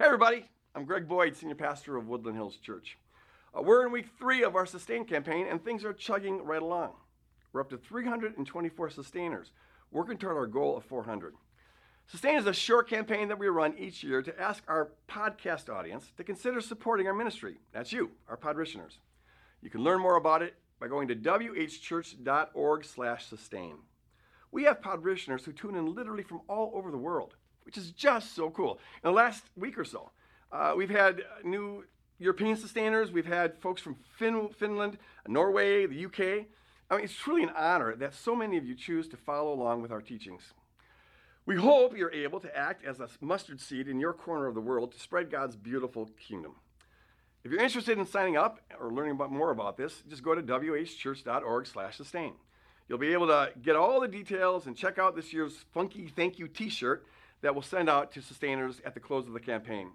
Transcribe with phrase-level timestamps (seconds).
[0.00, 0.48] Hey, everybody.
[0.74, 2.96] I'm Greg Boyd, Senior Pastor of Woodland Hills Church.
[3.54, 6.94] Uh, we're in week three of our Sustain campaign, and things are chugging right along.
[7.52, 9.52] We're up to 324 sustainers,
[9.90, 11.34] working toward our goal of 400.
[12.06, 16.12] Sustain is a short campaign that we run each year to ask our podcast audience
[16.16, 17.58] to consider supporting our ministry.
[17.70, 18.96] That's you, our podritioners.
[19.60, 23.76] You can learn more about it by going to whchurch.org/sustain.
[24.50, 27.34] We have podritioners who tune in literally from all over the world
[27.64, 28.78] which is just so cool.
[29.02, 30.10] In the last week or so,
[30.52, 31.84] uh, we've had new
[32.18, 36.46] European sustainers, we've had folks from fin- Finland, Norway, the UK.
[36.90, 39.82] I mean, it's truly an honor that so many of you choose to follow along
[39.82, 40.52] with our teachings.
[41.46, 44.60] We hope you're able to act as a mustard seed in your corner of the
[44.60, 46.56] world to spread God's beautiful kingdom.
[47.42, 50.42] If you're interested in signing up or learning about more about this, just go to
[50.42, 52.34] whchurch.org/sustain.
[52.88, 56.38] You'll be able to get all the details and check out this year's funky thank
[56.38, 57.06] you T-shirt
[57.42, 59.90] that we'll send out to sustainers at the close of the campaign.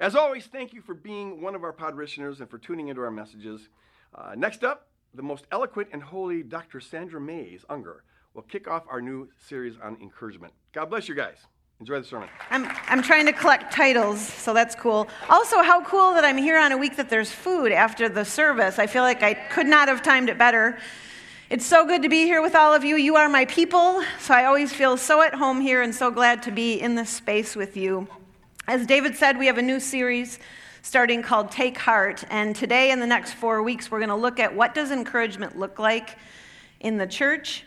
[0.00, 3.10] As always, thank you for being one of our podritioners and for tuning into our
[3.10, 3.68] messages.
[4.14, 6.80] Uh, next up, the most eloquent and holy Dr.
[6.80, 8.02] Sandra Mays Unger
[8.34, 10.52] will kick off our new series on encouragement.
[10.72, 11.36] God bless you guys.
[11.80, 12.28] Enjoy the sermon.
[12.50, 15.08] I'm, I'm trying to collect titles, so that's cool.
[15.28, 18.78] Also, how cool that I'm here on a week that there's food after the service.
[18.78, 20.78] I feel like I could not have timed it better.
[21.52, 22.96] It's so good to be here with all of you.
[22.96, 26.42] You are my people, so I always feel so at home here and so glad
[26.44, 28.08] to be in this space with you.
[28.66, 30.38] As David said, we have a new series
[30.80, 34.40] starting called Take Heart, and today in the next 4 weeks we're going to look
[34.40, 36.16] at what does encouragement look like
[36.80, 37.66] in the church,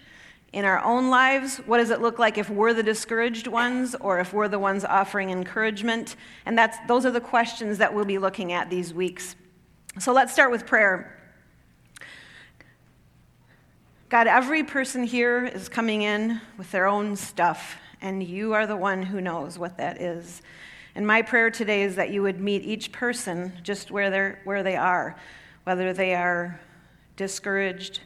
[0.52, 1.58] in our own lives?
[1.58, 4.84] What does it look like if we're the discouraged ones or if we're the ones
[4.84, 6.16] offering encouragement?
[6.48, 9.36] And that's those are the questions that we'll be looking at these weeks.
[10.00, 11.15] So let's start with prayer.
[14.16, 18.78] God, every person here is coming in with their own stuff, and you are the
[18.78, 20.42] one who knows what that is.
[20.96, 24.64] And my prayer today is that you would meet each person just where, they're, where
[24.64, 25.18] they are,
[25.66, 26.58] whether they are
[27.18, 28.00] discouraged,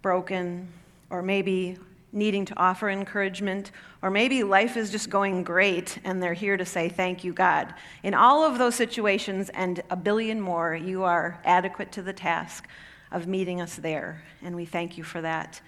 [0.00, 0.66] broken,
[1.10, 1.76] or maybe
[2.10, 3.70] needing to offer encouragement,
[4.00, 7.74] or maybe life is just going great and they're here to say, Thank you, God.
[8.02, 12.66] In all of those situations and a billion more, you are adequate to the task
[13.10, 14.22] of meeting us there.
[14.42, 15.60] And we thank you for that.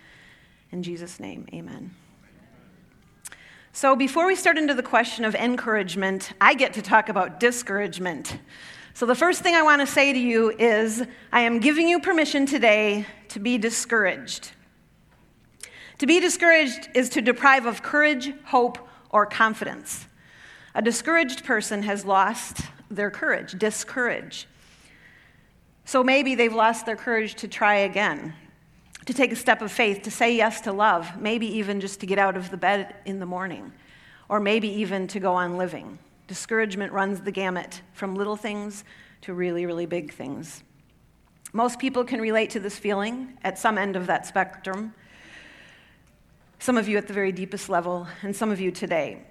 [0.72, 1.94] In Jesus' name, amen.
[3.72, 8.38] So, before we start into the question of encouragement, I get to talk about discouragement.
[8.94, 12.00] So, the first thing I want to say to you is I am giving you
[12.00, 14.50] permission today to be discouraged.
[15.98, 18.78] To be discouraged is to deprive of courage, hope,
[19.10, 20.06] or confidence.
[20.74, 24.48] A discouraged person has lost their courage, discourage.
[25.90, 28.32] So maybe they've lost their courage to try again,
[29.06, 32.06] to take a step of faith, to say yes to love, maybe even just to
[32.06, 33.72] get out of the bed in the morning,
[34.28, 35.98] or maybe even to go on living.
[36.28, 38.84] Discouragement runs the gamut from little things
[39.22, 40.62] to really, really big things.
[41.52, 44.94] Most people can relate to this feeling at some end of that spectrum.
[46.60, 49.24] Some of you at the very deepest level, and some of you today.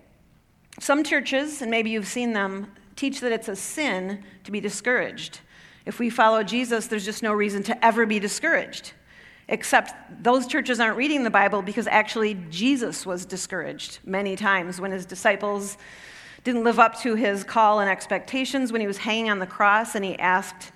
[0.78, 5.40] Some churches, and maybe you've seen them, teach that it's a sin to be discouraged.
[5.90, 8.92] If we follow Jesus, there's just no reason to ever be discouraged.
[9.48, 9.92] Except
[10.22, 15.04] those churches aren't reading the Bible because actually Jesus was discouraged many times when his
[15.04, 15.80] disciples
[16.44, 19.96] didn't live up to his call and expectations when he was hanging on the cross
[19.96, 20.72] and he asked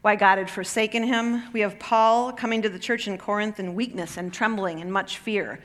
[0.00, 1.52] why God had forsaken him.
[1.52, 5.18] We have Paul coming to the church in Corinth in weakness and trembling and much
[5.18, 5.60] fear.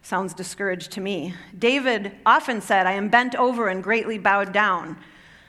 [0.00, 1.34] Sounds discouraged to me.
[1.58, 4.96] David often said, I am bent over and greatly bowed down.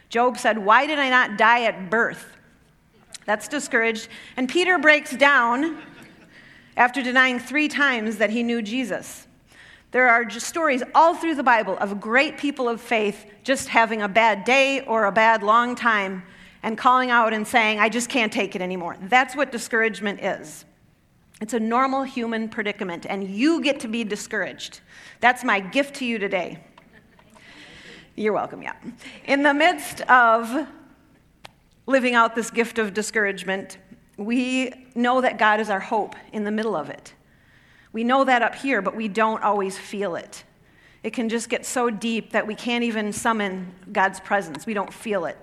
[0.10, 2.34] Job said, Why did I not die at birth?
[3.26, 4.08] That's discouraged.
[4.38, 5.82] And Peter breaks down
[6.76, 9.28] after denying three times that he knew Jesus.
[9.92, 14.08] There are stories all through the Bible of great people of faith just having a
[14.08, 16.24] bad day or a bad long time
[16.64, 18.98] and calling out and saying, I just can't take it anymore.
[19.02, 20.66] That's what discouragement is.
[21.42, 24.80] It's a normal human predicament, and you get to be discouraged.
[25.20, 26.64] That's my gift to you today.
[28.16, 28.76] You're welcome, yeah.
[29.26, 30.68] In the midst of
[31.85, 33.77] living out this gift of discouragement,
[34.18, 37.13] we know that God is our hope in the middle of it.
[37.91, 40.44] We know that up here, but we don't always feel it.
[41.03, 44.65] It can just get so deep that we can't even summon God's presence.
[44.65, 45.38] We don't feel it.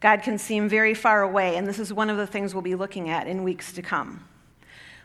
[0.00, 2.74] God can seem very far away, and this is one of the things we'll be
[2.74, 4.24] looking at in weeks to come.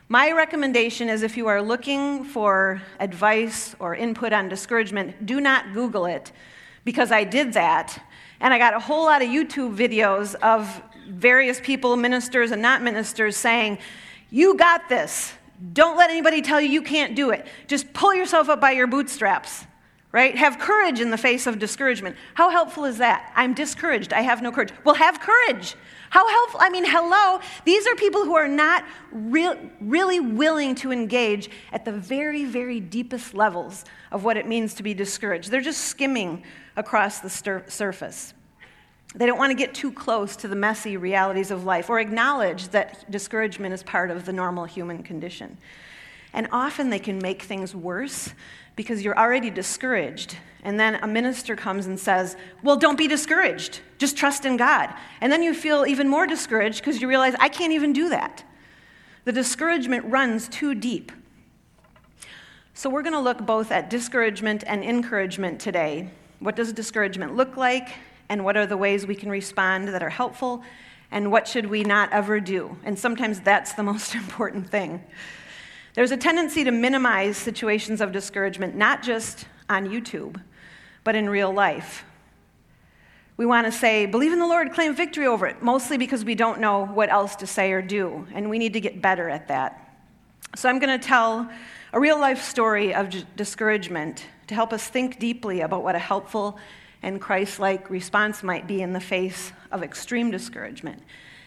[0.08, 5.72] My recommendation is if you are looking for advice or input on discouragement, do not
[5.72, 6.32] Google it,
[6.84, 8.02] because I did that
[8.40, 12.82] and I got a whole lot of YouTube videos of various people, ministers and not
[12.82, 13.78] ministers, saying,
[14.30, 15.32] You got this.
[15.72, 17.46] Don't let anybody tell you you can't do it.
[17.66, 19.66] Just pull yourself up by your bootstraps.
[20.10, 20.36] Right?
[20.36, 22.16] Have courage in the face of discouragement.
[22.34, 23.30] How helpful is that?
[23.36, 24.12] I'm discouraged.
[24.12, 24.72] I have no courage.
[24.84, 25.76] Well, have courage.
[26.10, 26.60] How helpful?
[26.62, 27.40] I mean, hello.
[27.66, 32.80] These are people who are not real, really willing to engage at the very, very
[32.80, 35.50] deepest levels of what it means to be discouraged.
[35.50, 36.42] They're just skimming
[36.76, 38.32] across the stir- surface.
[39.14, 42.68] They don't want to get too close to the messy realities of life or acknowledge
[42.68, 45.58] that discouragement is part of the normal human condition.
[46.32, 48.32] And often they can make things worse
[48.78, 50.36] because you're already discouraged.
[50.62, 53.80] And then a minister comes and says, Well, don't be discouraged.
[53.98, 54.94] Just trust in God.
[55.20, 58.44] And then you feel even more discouraged because you realize, I can't even do that.
[59.24, 61.10] The discouragement runs too deep.
[62.72, 66.10] So we're going to look both at discouragement and encouragement today.
[66.38, 67.88] What does discouragement look like?
[68.28, 70.62] And what are the ways we can respond that are helpful?
[71.10, 72.78] And what should we not ever do?
[72.84, 75.02] And sometimes that's the most important thing.
[75.98, 80.40] There's a tendency to minimize situations of discouragement, not just on YouTube,
[81.02, 82.04] but in real life.
[83.36, 86.36] We want to say, believe in the Lord, claim victory over it, mostly because we
[86.36, 89.48] don't know what else to say or do, and we need to get better at
[89.48, 89.98] that.
[90.54, 91.50] So I'm going to tell
[91.92, 96.60] a real life story of discouragement to help us think deeply about what a helpful
[97.02, 101.02] and Christ like response might be in the face of extreme discouragement.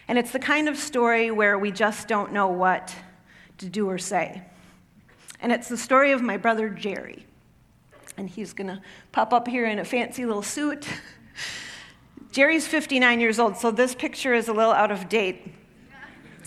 [0.08, 2.94] And it's the kind of story where we just don't know what
[3.62, 4.42] to do or say.
[5.40, 7.26] And it's the story of my brother Jerry.
[8.16, 8.80] And he's going to
[9.10, 10.86] pop up here in a fancy little suit.
[12.32, 15.54] Jerry's 59 years old, so this picture is a little out of date.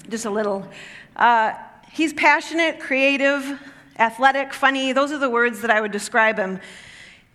[0.10, 0.68] Just a little.
[1.16, 1.54] Uh,
[1.92, 3.60] he's passionate, creative,
[3.98, 4.94] athletic, funny.
[4.94, 6.60] Those are the words that I would describe him.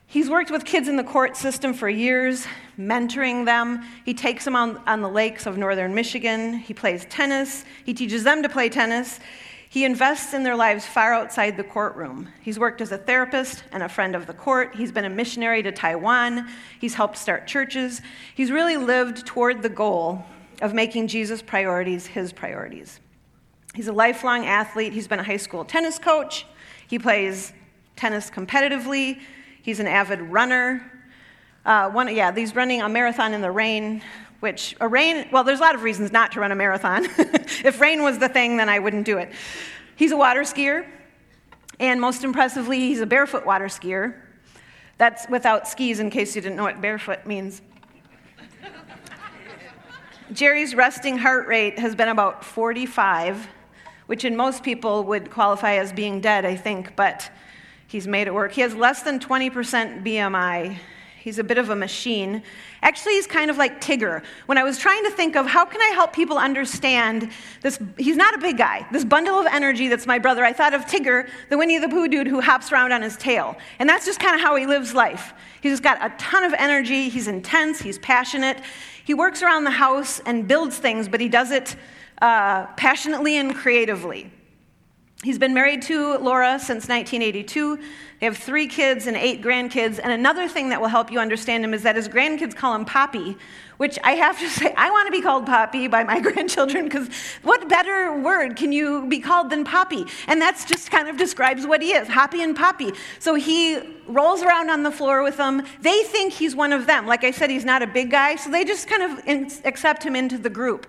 [0.06, 2.46] He's worked with kids in the court system for years,
[2.78, 3.84] mentoring them.
[4.04, 6.54] He takes them on, on the lakes of northern Michigan.
[6.54, 7.64] He plays tennis.
[7.84, 9.20] He teaches them to play tennis.
[9.70, 12.28] He invests in their lives far outside the courtroom.
[12.40, 14.74] He's worked as a therapist and a friend of the court.
[14.74, 16.48] He's been a missionary to Taiwan.
[16.80, 18.02] He's helped start churches.
[18.34, 20.24] He's really lived toward the goal
[20.60, 22.98] of making Jesus' priorities his priorities.
[23.72, 24.92] He's a lifelong athlete.
[24.92, 26.46] He's been a high school tennis coach.
[26.88, 27.52] He plays
[27.94, 29.20] tennis competitively.
[29.62, 30.82] He's an avid runner.
[31.64, 34.02] Uh, one, yeah, he's running a marathon in the rain,
[34.40, 37.04] which a rain, well, there's a lot of reasons not to run a marathon.
[37.64, 39.30] if rain was the thing, then I wouldn't do it.
[39.96, 40.86] He's a water skier,
[41.78, 44.14] and most impressively, he's a barefoot water skier.
[44.98, 47.62] That's without skis, in case you didn't know what barefoot means.
[50.32, 53.48] Jerry's resting heart rate has been about 45,
[54.06, 57.30] which in most people would qualify as being dead, I think, but
[57.90, 58.52] He's made it work.
[58.52, 60.78] He has less than 20% BMI.
[61.20, 62.42] He's a bit of a machine.
[62.82, 64.22] Actually, he's kind of like Tigger.
[64.46, 67.30] When I was trying to think of how can I help people understand
[67.60, 68.86] this, he's not a big guy.
[68.90, 72.08] This bundle of energy that's my brother, I thought of Tigger, the Winnie the Pooh
[72.08, 73.58] dude who hops around on his tail.
[73.78, 75.34] And that's just kind of how he lives life.
[75.60, 77.10] He's just got a ton of energy.
[77.10, 77.82] He's intense.
[77.82, 78.58] He's passionate.
[79.04, 81.76] He works around the house and builds things, but he does it
[82.22, 84.30] uh, passionately and creatively.
[85.22, 87.76] He's been married to Laura since 1982.
[88.20, 90.00] They have three kids and eight grandkids.
[90.02, 92.86] And another thing that will help you understand him is that his grandkids call him
[92.86, 93.36] Poppy,
[93.76, 97.10] which I have to say, I want to be called Poppy by my grandchildren because
[97.42, 100.06] what better word can you be called than Poppy?
[100.26, 102.92] And that's just kind of describes what he is Hoppy and Poppy.
[103.18, 105.66] So he rolls around on the floor with them.
[105.82, 107.06] They think he's one of them.
[107.06, 110.16] Like I said, he's not a big guy, so they just kind of accept him
[110.16, 110.86] into the group.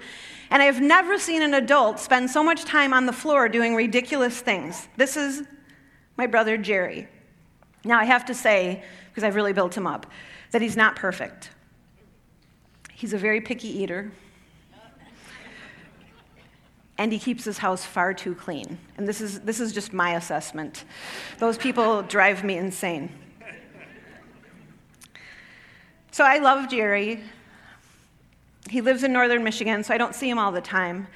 [0.51, 4.41] And I've never seen an adult spend so much time on the floor doing ridiculous
[4.41, 4.89] things.
[4.97, 5.43] This is
[6.17, 7.07] my brother Jerry.
[7.85, 10.05] Now, I have to say, because I've really built him up,
[10.51, 11.51] that he's not perfect.
[12.93, 14.11] He's a very picky eater.
[16.97, 18.77] And he keeps his house far too clean.
[18.97, 20.83] And this is, this is just my assessment.
[21.39, 23.09] Those people drive me insane.
[26.11, 27.23] So I love Jerry.
[28.71, 31.07] He lives in northern Michigan, so I don't see him all the time.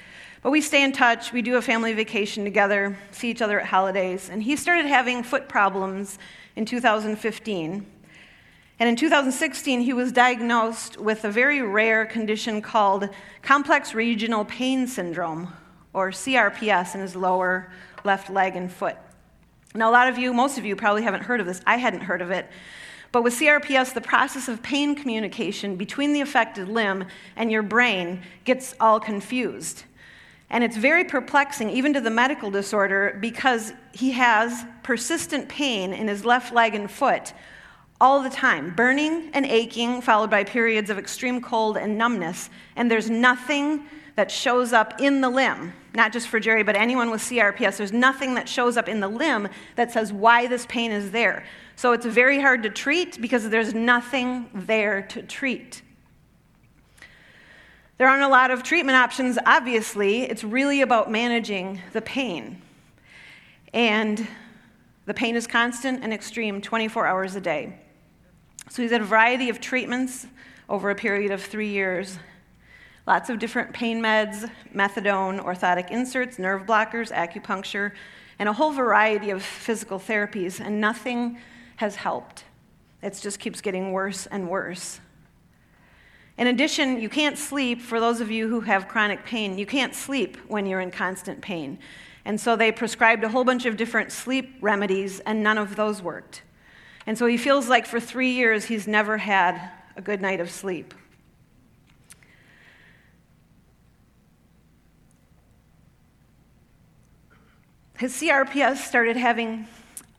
[0.41, 1.31] But we stay in touch.
[1.31, 4.29] We do a family vacation together, see each other at holidays.
[4.29, 6.19] And he started having foot problems
[6.57, 7.85] in 2015.
[8.77, 13.07] And in 2016, he was diagnosed with a very rare condition called
[13.41, 15.53] complex regional pain syndrome,
[15.93, 17.71] or CRPS, in his lower
[18.03, 18.97] left leg and foot.
[19.74, 21.62] Now, a lot of you, most of you, probably haven't heard of this.
[21.65, 22.50] I hadn't heard of it.
[23.15, 27.05] But with CRPS, the process of pain communication between the affected limb
[27.38, 29.86] and your brain gets all confused.
[30.50, 36.10] And it's very perplexing, even to the medical disorder, because he has persistent pain in
[36.10, 37.31] his left leg and foot
[38.01, 42.50] all the time burning and aching, followed by periods of extreme cold and numbness.
[42.75, 43.86] And there's nothing
[44.17, 47.77] that shows up in the limb, not just for Jerry, but anyone with CRPS.
[47.77, 51.45] There's nothing that shows up in the limb that says why this pain is there.
[51.75, 55.81] So it's very hard to treat because there's nothing there to treat.
[57.97, 60.23] There aren't a lot of treatment options, obviously.
[60.23, 62.61] It's really about managing the pain.
[63.73, 64.27] And
[65.05, 67.77] the pain is constant and extreme 24 hours a day.
[68.69, 70.27] So he's had a variety of treatments
[70.67, 72.17] over a period of three years.
[73.07, 77.91] Lots of different pain meds, methadone, orthotic inserts, nerve blockers, acupuncture,
[78.39, 81.38] and a whole variety of physical therapies, and nothing
[81.75, 82.45] has helped.
[83.03, 85.00] It just keeps getting worse and worse.
[86.38, 89.93] In addition, you can't sleep, for those of you who have chronic pain, you can't
[89.93, 91.77] sleep when you're in constant pain.
[92.25, 96.01] And so they prescribed a whole bunch of different sleep remedies, and none of those
[96.01, 96.41] worked.
[97.05, 100.50] And so he feels like for three years he's never had a good night of
[100.50, 100.95] sleep.
[107.97, 109.67] His CRPS started having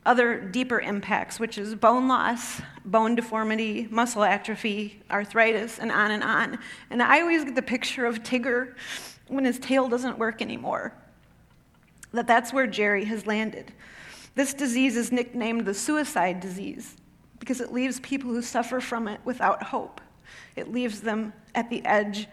[0.07, 6.23] other deeper impacts, which is bone loss, bone deformity, muscle atrophy, arthritis, and on and
[6.23, 6.59] on.
[6.91, 8.75] And I always get the picture of Tigger
[9.29, 10.95] when his tail doesn't work anymore.
[12.13, 13.73] That that's where Jerry has landed.
[14.37, 16.97] This disease is nicknamed the suicide disease
[17.41, 20.01] because it leaves people who suffer from it without hope.
[20.55, 22.27] It leaves them at the edge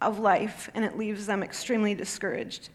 [0.00, 2.68] of life and it leaves them extremely discouraged.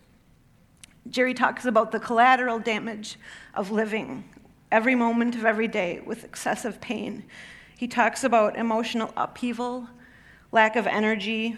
[1.09, 3.17] Jerry talks about the collateral damage
[3.53, 4.23] of living
[4.71, 7.23] every moment of every day with excessive pain.
[7.77, 9.89] He talks about emotional upheaval,
[10.51, 11.57] lack of energy,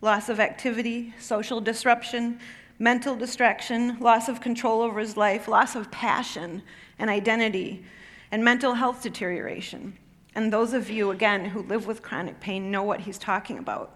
[0.00, 2.40] loss of activity, social disruption,
[2.78, 6.62] mental distraction, loss of control over his life, loss of passion
[6.98, 7.84] and identity,
[8.30, 9.96] and mental health deterioration.
[10.34, 13.95] And those of you, again, who live with chronic pain know what he's talking about.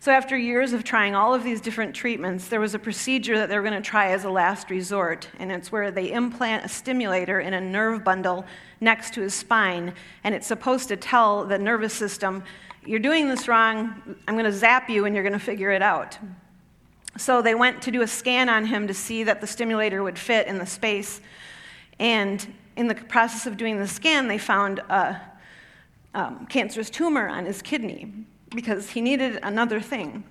[0.00, 3.48] So, after years of trying all of these different treatments, there was a procedure that
[3.48, 6.68] they were going to try as a last resort, and it's where they implant a
[6.68, 8.46] stimulator in a nerve bundle
[8.80, 12.44] next to his spine, and it's supposed to tell the nervous system,
[12.86, 15.82] You're doing this wrong, I'm going to zap you, and you're going to figure it
[15.82, 16.16] out.
[17.16, 20.18] So they went to do a scan on him to see that the stimulator would
[20.18, 21.20] fit in the space.
[21.98, 25.20] And in the process of doing the scan, they found a
[26.14, 28.12] um, cancerous tumor on his kidney
[28.54, 30.24] because he needed another thing.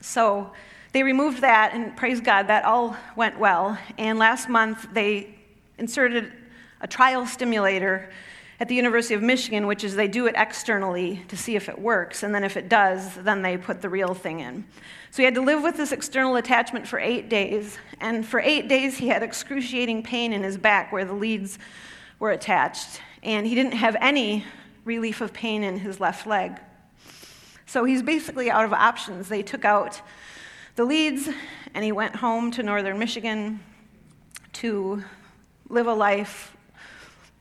[0.00, 0.52] So
[0.92, 3.78] they removed that, and praise God, that all went well.
[3.98, 5.34] And last month, they
[5.78, 6.32] inserted
[6.80, 8.10] a trial stimulator
[8.58, 11.78] at the University of Michigan, which is they do it externally to see if it
[11.78, 14.64] works, and then if it does, then they put the real thing in.
[15.10, 18.68] So he had to live with this external attachment for eight days, and for eight
[18.68, 21.58] days he had excruciating pain in his back where the leads
[22.18, 24.44] were attached, and he didn't have any
[24.84, 26.58] relief of pain in his left leg.
[27.66, 29.28] So he's basically out of options.
[29.28, 30.00] They took out
[30.76, 31.28] the leads,
[31.74, 33.60] and he went home to northern Michigan
[34.54, 35.02] to
[35.68, 36.56] live a life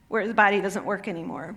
[0.08, 1.55] where his body doesn't work anymore.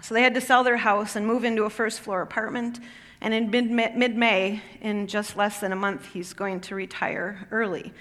[0.00, 2.80] So they had to sell their house and move into a first floor apartment.
[3.20, 7.92] And in mid May, in just less than a month, he's going to retire early.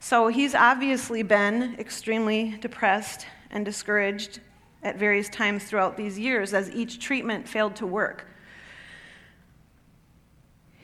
[0.00, 4.40] So he's obviously been extremely depressed and discouraged
[4.82, 8.26] at various times throughout these years as each treatment failed to work.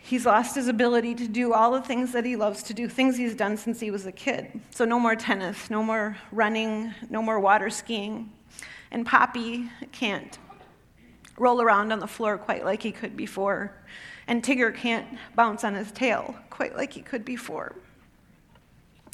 [0.04, 3.16] He's lost his ability to do all the things that he loves to do, things
[3.16, 4.60] he's done since he was a kid.
[4.70, 8.32] So, no more tennis, no more running, no more water skiing.
[8.90, 10.38] And Poppy can't
[11.38, 13.72] roll around on the floor quite like he could before.
[14.26, 17.76] And Tigger can't bounce on his tail quite like he could before.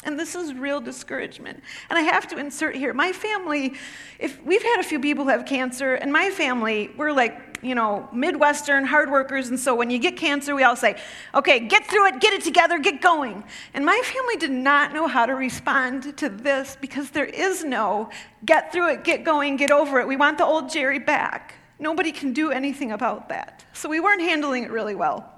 [0.05, 1.61] And this is real discouragement.
[1.90, 3.75] And I have to insert here my family,
[4.19, 8.09] if we've had a few people have cancer, and my family, we're like, you know,
[8.12, 9.49] Midwestern hard workers.
[9.49, 10.97] And so when you get cancer, we all say,
[11.35, 13.43] okay, get through it, get it together, get going.
[13.75, 18.11] And my family did not know how to respond to this because there is no
[18.45, 20.07] get through it, get going, get over it.
[20.07, 21.55] We want the old Jerry back.
[21.81, 23.64] Nobody can do anything about that.
[23.73, 25.38] So we weren't handling it really well.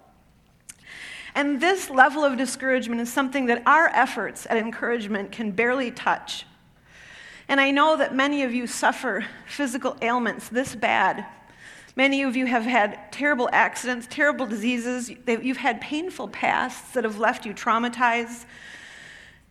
[1.34, 6.44] And this level of discouragement is something that our efforts at encouragement can barely touch.
[7.48, 11.26] And I know that many of you suffer physical ailments this bad.
[11.96, 15.10] Many of you have had terrible accidents, terrible diseases.
[15.26, 18.44] You've had painful pasts that have left you traumatized.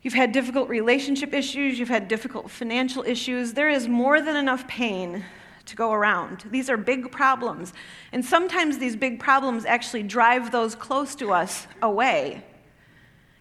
[0.02, 1.78] You've had difficult relationship issues.
[1.78, 3.54] You've had difficult financial issues.
[3.54, 5.26] There is more than enough pain
[5.70, 6.46] to go around.
[6.52, 7.74] These are big problems.
[8.12, 12.44] And sometimes these big problems actually drive those close to us away.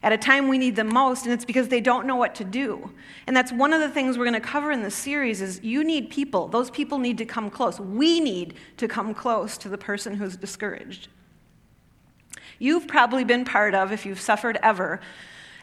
[0.03, 2.45] at a time we need them most and it's because they don't know what to
[2.45, 2.91] do
[3.27, 5.83] and that's one of the things we're going to cover in this series is you
[5.83, 9.77] need people those people need to come close we need to come close to the
[9.77, 11.09] person who's discouraged
[12.61, 15.01] you've probably been part of if you've suffered ever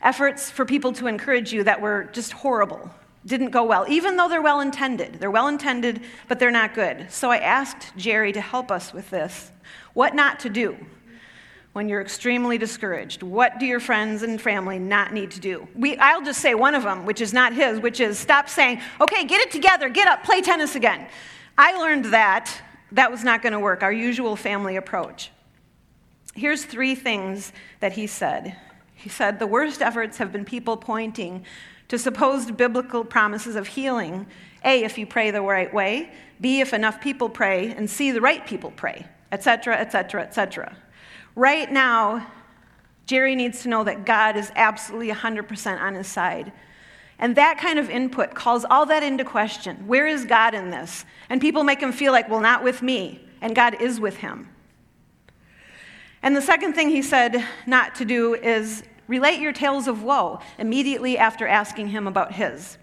[0.02, 2.92] efforts for people to encourage you that were just horrible
[3.26, 7.08] didn't go well even though they're well intended they're well intended but they're not good
[7.10, 9.52] so i asked jerry to help us with this
[9.94, 10.78] what not to do
[11.76, 13.22] when you're extremely discouraged?
[13.22, 15.68] What do your friends and family not need to do?
[15.76, 18.80] We, I'll just say one of them, which is not his, which is stop saying,
[19.02, 21.06] okay, get it together, get up, play tennis again.
[21.58, 22.50] I learned that
[22.94, 25.32] that was not going to work, our usual family approach.
[26.34, 27.52] Here's three things
[27.82, 28.56] that he said.
[28.94, 31.44] He said, the worst efforts have been people pointing
[31.88, 34.26] to supposed biblical promises of healing.
[34.64, 36.12] A, if you pray the right way.
[36.42, 37.72] B, if enough people pray.
[37.72, 40.76] And C, the right people pray, etc., etc., etc.
[41.36, 42.28] Right now,
[43.06, 46.52] Jerry needs to know that God is absolutely 100% on his side.
[47.20, 49.88] And that kind of input calls all that into question.
[49.88, 51.06] Where is God in this?
[51.30, 53.22] And people make him feel like, well, not with me.
[53.42, 54.50] And God is with him.
[56.22, 60.40] And the second thing he said not to do is relate your tales of woe
[60.58, 62.78] immediately after asking him about his.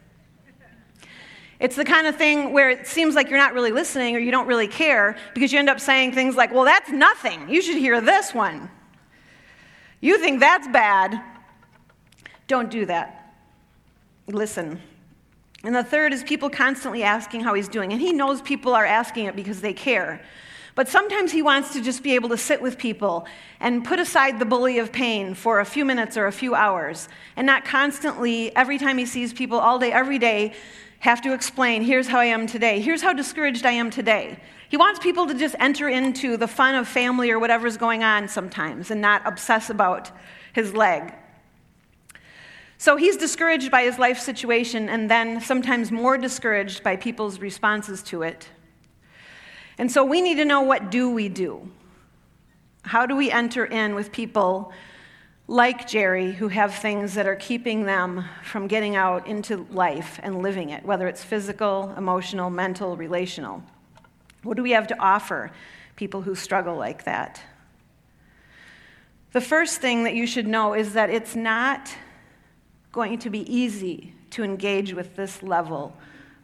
[1.62, 4.33] It's the kind of thing where it seems like you're not really listening or you
[4.33, 7.49] don't really care because you end up saying things like, well, that's nothing.
[7.49, 8.69] You should hear this one.
[10.00, 11.23] You think that's bad.
[12.49, 13.37] Don't do that.
[14.26, 14.81] Listen.
[15.62, 17.93] And the third is people constantly asking how he's doing.
[17.93, 20.21] And he knows people are asking it because they care.
[20.75, 23.26] But sometimes he wants to just be able to sit with people
[23.61, 27.09] and put aside the bully of pain for a few minutes or a few hours
[27.37, 30.55] and not constantly, every time he sees people all day, every day,
[31.00, 34.38] have to explain here's how I am today, here's how discouraged I am today.
[34.69, 38.29] He wants people to just enter into the fun of family or whatever's going on
[38.29, 40.11] sometimes and not obsess about
[40.55, 41.12] his leg.
[42.79, 48.02] So he's discouraged by his life situation and then sometimes more discouraged by people's responses
[48.05, 48.49] to it.
[49.79, 51.71] And so we need to know what do we do?
[52.83, 54.73] How do we enter in with people
[55.49, 60.41] like Jerry, who have things that are keeping them from getting out into life and
[60.43, 63.62] living it, whether it's physical, emotional, mental, relational.
[64.45, 65.50] What do we have to offer
[65.97, 67.43] people who struggle like that?
[69.32, 71.95] The first thing that you should know is that it's not
[72.93, 75.95] going to be easy to engage with this level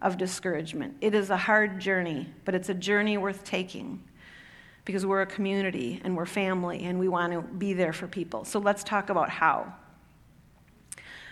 [0.01, 0.97] of discouragement.
[1.01, 4.03] It is a hard journey, but it's a journey worth taking
[4.85, 8.45] because we're a community and we're family and we want to be there for people.
[8.45, 9.73] So let's talk about how.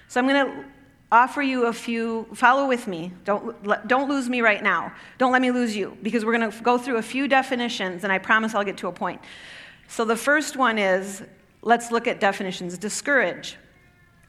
[0.08, 0.64] So I'm going to
[1.10, 3.12] offer you a few, follow with me.
[3.24, 4.92] Don't, don't lose me right now.
[5.18, 8.12] Don't let me lose you because we're going to go through a few definitions and
[8.12, 9.20] I promise I'll get to a point.
[9.88, 11.22] So the first one is
[11.62, 12.76] let's look at definitions.
[12.76, 13.56] Discourage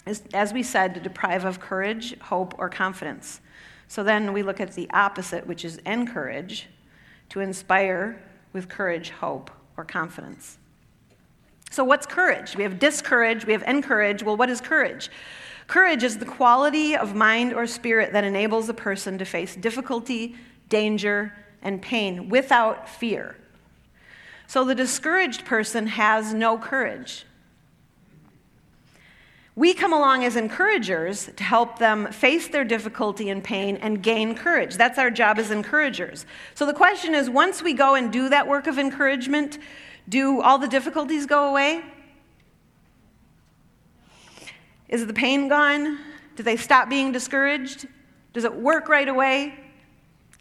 [0.06, 3.42] is, as we said, to deprive of courage, hope, or confidence.
[3.88, 6.68] So then we look at the opposite, which is encourage,
[7.30, 8.22] to inspire,
[8.54, 10.58] with courage, hope, or confidence.
[11.70, 12.56] So, what's courage?
[12.56, 14.24] We have discourage, we have encourage.
[14.24, 15.10] Well, what is courage?
[15.68, 20.36] Courage is the quality of mind or spirit that enables a person to face difficulty,
[20.70, 23.36] danger, and pain without fear.
[24.48, 27.26] So, the discouraged person has no courage.
[29.58, 34.36] We come along as encouragers to help them face their difficulty and pain and gain
[34.36, 34.76] courage.
[34.76, 36.28] That's our job as encouragers.
[36.54, 39.58] So the question is once we go and do that work of encouragement,
[40.08, 41.84] do all the difficulties go away?
[44.90, 45.98] Is the pain gone?
[46.36, 47.88] Do they stop being discouraged?
[48.34, 49.60] Does it work right away?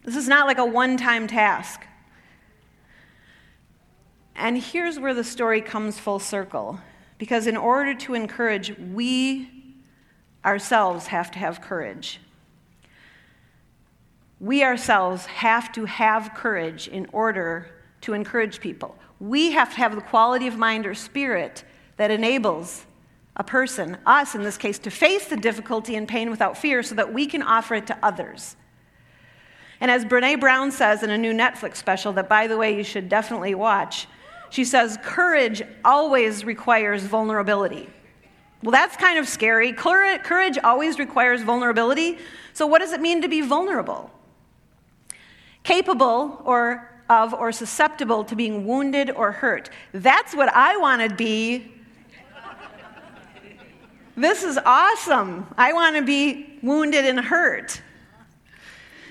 [0.05, 1.87] This is not like a one time task.
[4.35, 6.79] And here's where the story comes full circle.
[7.19, 9.49] Because in order to encourage, we
[10.45, 12.21] ourselves have to have courage.
[14.39, 17.71] We ourselves have to have courage in order
[18.03, 18.97] to encourage people.
[19.19, 21.65] We have to have the quality of mind or spirit
[21.97, 22.85] that enables
[23.37, 26.95] a person, us in this case, to face the difficulty and pain without fear so
[26.95, 28.57] that we can offer it to others.
[29.81, 32.85] And as Brene Brown says in a new Netflix special, that by the way, you
[32.85, 34.07] should definitely watch,
[34.51, 37.89] she says, courage always requires vulnerability.
[38.63, 39.73] Well, that's kind of scary.
[39.73, 42.19] Courage always requires vulnerability.
[42.53, 44.11] So, what does it mean to be vulnerable?
[45.63, 49.71] Capable or of or susceptible to being wounded or hurt.
[49.93, 51.73] That's what I want to be.
[54.17, 55.47] This is awesome.
[55.59, 57.83] I want to be wounded and hurt.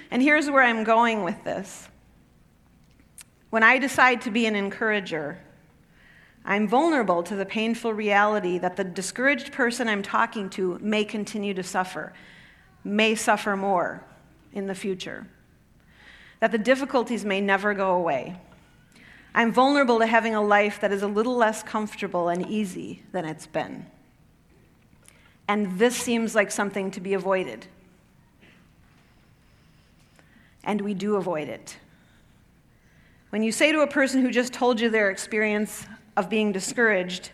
[0.10, 1.88] And here's where I'm going with this.
[3.56, 5.40] When I decide to be an encourager,
[6.44, 11.54] I'm vulnerable to the painful reality that the discouraged person I'm talking to may continue
[11.54, 12.12] to suffer,
[12.84, 14.04] may suffer more
[14.52, 15.26] in the future,
[16.42, 18.36] that the difficulties may never go away.
[19.34, 23.24] I'm vulnerable to having a life that is a little less comfortable and easy than
[23.24, 23.86] it's been.
[25.48, 27.68] And this seems like something to be avoided.
[30.62, 31.78] And we do avoid it.
[33.30, 35.86] When you say to a person who just told you their experience
[36.16, 37.32] of being discouraged,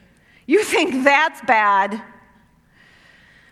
[0.47, 2.01] you think that's bad.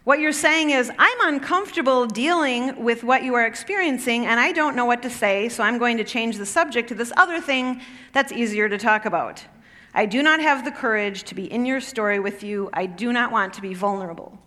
[0.06, 4.76] What you're saying is, I'm uncomfortable dealing with what you are experiencing, and I don't
[4.76, 7.82] know what to say, so I'm going to change the subject to this other thing
[8.12, 9.46] that's easier to talk about.
[9.94, 12.70] I do not have the courage to be in your story with you.
[12.74, 14.38] I do not want to be vulnerable.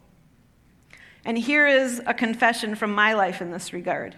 [1.24, 4.16] And here is a confession from my life in this regard.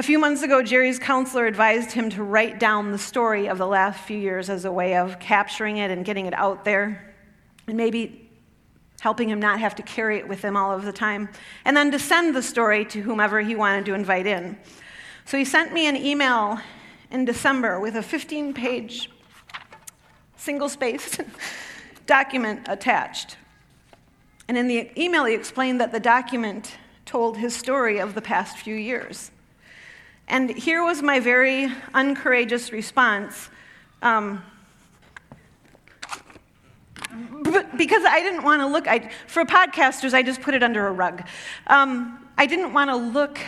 [0.00, 3.66] A few months ago, Jerry's counselor advised him to write down the story of the
[3.66, 7.14] last few years as a way of capturing it and getting it out there,
[7.66, 8.30] and maybe
[9.00, 11.28] helping him not have to carry it with him all of the time,
[11.66, 14.56] and then to send the story to whomever he wanted to invite in.
[15.26, 16.58] So he sent me an email
[17.10, 19.10] in December with a 15 page,
[20.34, 21.20] single spaced
[22.06, 23.36] document attached.
[24.48, 28.56] And in the email, he explained that the document told his story of the past
[28.56, 29.30] few years.
[30.30, 33.50] And here was my very uncourageous response.
[34.00, 34.44] Um,
[37.76, 40.92] because I didn't want to look, I, for podcasters, I just put it under a
[40.92, 41.26] rug.
[41.66, 43.40] Um, I didn't want to look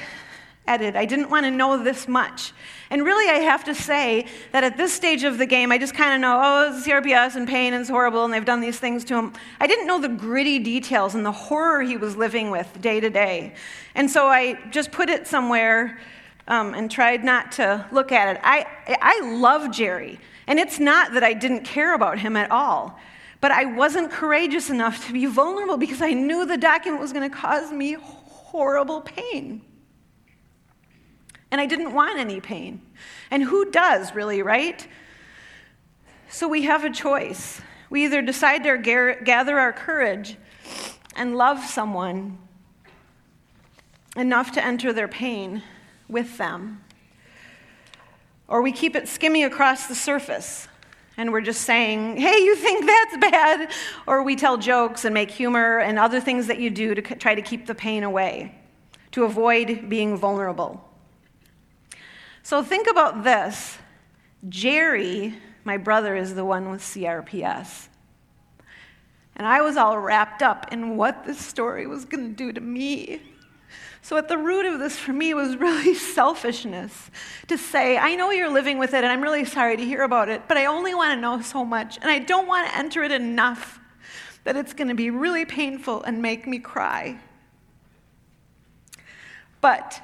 [0.66, 0.96] at it.
[0.96, 2.52] I didn't want to know this much.
[2.90, 5.94] And really, I have to say that at this stage of the game, I just
[5.94, 9.14] kind of know, oh, CRPS and pain is horrible and they've done these things to
[9.14, 9.34] him.
[9.60, 13.08] I didn't know the gritty details and the horror he was living with day to
[13.08, 13.54] day.
[13.94, 16.00] And so I just put it somewhere
[16.48, 18.40] um, and tried not to look at it.
[18.42, 18.66] I,
[19.00, 22.98] I love Jerry, and it's not that I didn't care about him at all,
[23.40, 27.28] but I wasn't courageous enough to be vulnerable because I knew the document was going
[27.28, 29.62] to cause me horrible pain.
[31.50, 32.80] And I didn't want any pain.
[33.30, 34.86] And who does, really, right?
[36.28, 37.60] So we have a choice.
[37.90, 38.78] We either decide to
[39.22, 40.36] gather our courage
[41.14, 42.38] and love someone
[44.16, 45.62] enough to enter their pain
[46.12, 46.84] with them.
[48.46, 50.68] Or we keep it skimming across the surface
[51.16, 53.70] and we're just saying, hey, you think that's bad?
[54.06, 57.34] Or we tell jokes and make humor and other things that you do to try
[57.34, 58.54] to keep the pain away,
[59.12, 60.88] to avoid being vulnerable.
[62.42, 63.78] So think about this
[64.48, 67.88] Jerry, my brother, is the one with CRPS.
[69.36, 72.60] And I was all wrapped up in what this story was going to do to
[72.60, 73.22] me.
[74.04, 77.10] So, at the root of this for me was really selfishness
[77.46, 80.28] to say, I know you're living with it and I'm really sorry to hear about
[80.28, 83.04] it, but I only want to know so much and I don't want to enter
[83.04, 83.78] it enough
[84.42, 87.20] that it's going to be really painful and make me cry.
[89.60, 90.02] But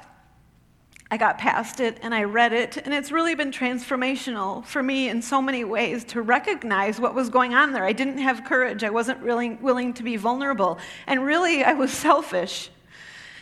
[1.11, 5.09] I got past it and I read it, and it's really been transformational for me
[5.09, 7.83] in so many ways to recognize what was going on there.
[7.83, 11.91] I didn't have courage, I wasn't really willing to be vulnerable, and really I was
[11.91, 12.69] selfish.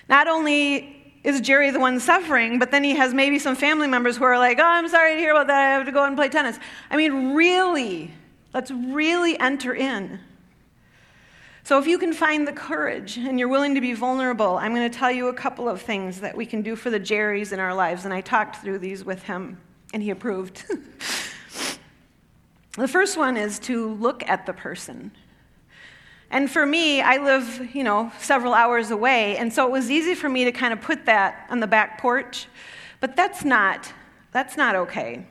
[0.10, 0.94] Not only
[1.24, 4.38] is Jerry the one suffering, but then he has maybe some family members who are
[4.38, 5.60] like, oh, I'm sorry to hear about that.
[5.60, 6.58] I have to go and play tennis.
[6.90, 8.12] I mean, really,
[8.54, 10.20] let's really enter in.
[11.64, 14.90] So, if you can find the courage and you're willing to be vulnerable, I'm going
[14.90, 17.60] to tell you a couple of things that we can do for the Jerrys in
[17.60, 18.06] our lives.
[18.06, 19.60] And I talked through these with him,
[19.94, 20.64] and he approved.
[22.78, 25.12] the first one is to look at the person.
[26.30, 30.14] And for me, I live, you know, several hours away, and so it was easy
[30.14, 32.48] for me to kind of put that on the back porch.
[33.00, 33.94] But that's not
[34.32, 35.26] that's not okay.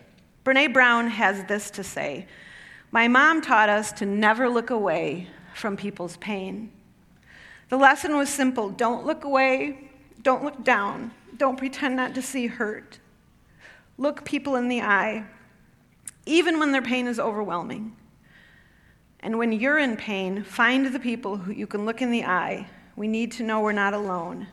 [0.44, 2.26] Brené Brown has this to say.
[2.90, 6.72] My mom taught us to never look away from people's pain.
[7.68, 9.90] The lesson was simple don't look away,
[10.22, 12.98] don't look down, don't pretend not to see hurt.
[13.98, 15.24] Look people in the eye,
[16.26, 17.96] even when their pain is overwhelming.
[19.20, 22.68] And when you're in pain, find the people who you can look in the eye.
[22.96, 24.46] We need to know we're not alone,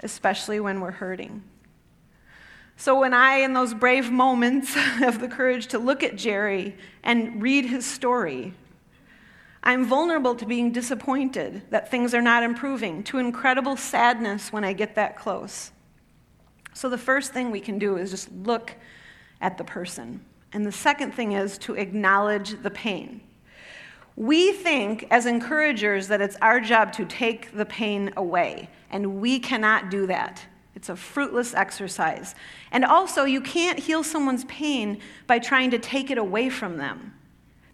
[0.00, 1.42] especially when we're hurting.
[2.76, 7.42] So, when I, in those brave moments, have the courage to look at Jerry and
[7.42, 8.54] read his story,
[9.64, 14.72] I'm vulnerable to being disappointed that things are not improving, to incredible sadness when I
[14.72, 15.72] get that close.
[16.72, 18.74] So, the first thing we can do is just look
[19.40, 20.24] at the person.
[20.52, 23.20] And the second thing is to acknowledge the pain.
[24.18, 29.38] We think as encouragers that it's our job to take the pain away, and we
[29.38, 30.44] cannot do that.
[30.74, 32.34] It's a fruitless exercise.
[32.72, 37.14] And also, you can't heal someone's pain by trying to take it away from them.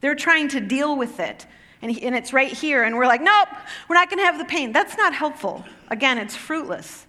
[0.03, 1.47] They're trying to deal with it,
[1.81, 3.49] and, it's right here, and we're like, nope,
[3.89, 4.71] we're not going to have the pain.
[4.71, 5.65] That's not helpful.
[5.89, 7.07] Again, it's fruitless.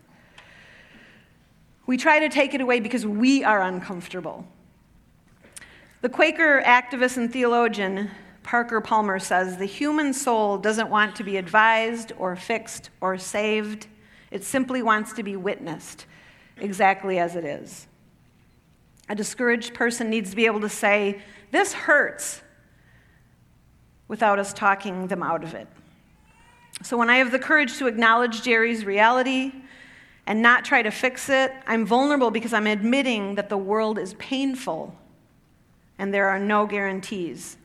[1.88, 4.48] We try to take it away because we are uncomfortable.
[6.00, 8.12] The Quaker activist and theologian
[8.46, 13.88] Parker Palmer says the human soul doesn't want to be advised or fixed or saved,
[14.30, 16.06] it simply wants to be witnessed
[16.58, 17.88] exactly as it is.
[19.10, 22.44] A discouraged person needs to be able to say, This hurts,
[24.08, 25.68] without us talking them out of it.
[26.84, 29.54] So when I have the courage to acknowledge Jerry's reality
[30.28, 34.14] and not try to fix it, I'm vulnerable because I'm admitting that the world is
[34.16, 34.94] painful
[35.98, 37.58] and there are no guarantees.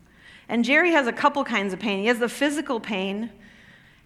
[0.51, 1.99] And Jerry has a couple kinds of pain.
[1.99, 3.31] He has the physical pain,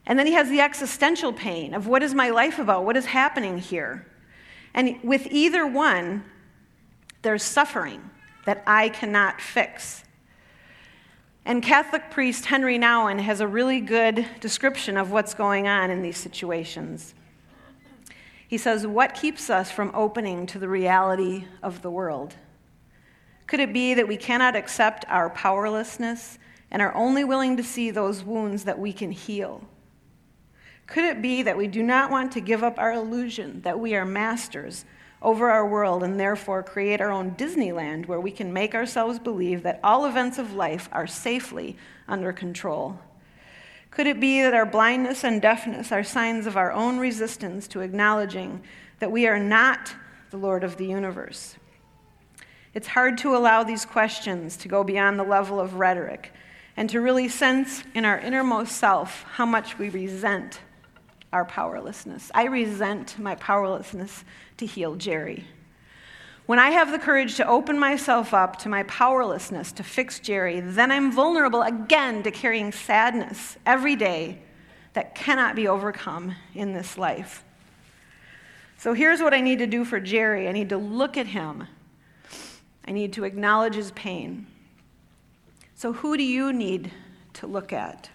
[0.06, 2.86] and then he has the existential pain of what is my life about?
[2.86, 4.06] What is happening here?
[4.76, 6.24] And with either one,
[7.24, 8.12] there's suffering
[8.46, 10.04] that I cannot fix.
[11.46, 16.04] And Catholic priest Henri Nouwen has a really good description of what's going on in
[16.04, 17.16] these situations.
[18.48, 22.36] He says, What keeps us from opening to the reality of the world?
[23.48, 26.40] Could it be that we cannot accept our powerlessness
[26.72, 29.64] and are only willing to see those wounds that we can heal?
[30.88, 33.96] Could it be that we do not want to give up our illusion that we
[33.96, 34.86] are masters
[35.22, 39.64] over our world and therefore create our own Disneyland where we can make ourselves believe
[39.64, 41.76] that all events of life are safely
[42.08, 43.00] under control?
[43.90, 47.82] Could it be that our blindness and deafness are signs of our own resistance to
[47.82, 48.62] acknowledging
[49.00, 49.96] that we are not
[50.30, 51.56] the Lord of the universe?
[52.76, 56.34] It's hard to allow these questions to go beyond the level of rhetoric
[56.76, 60.60] and to really sense in our innermost self how much we resent
[61.32, 62.32] our powerlessness.
[62.36, 64.26] I resent my powerlessness
[64.58, 65.48] to heal Jerry.
[66.48, 70.60] When I have the courage to open myself up to my powerlessness to fix Jerry,
[70.60, 74.40] then I'm vulnerable again to carrying sadness every day
[74.94, 77.46] that cannot be overcome in this life.
[78.78, 81.68] So here's what I need to do for Jerry I need to look at him
[82.88, 84.48] I need to acknowledge his pain.
[85.76, 86.92] So, who do you need
[87.34, 88.10] to look at?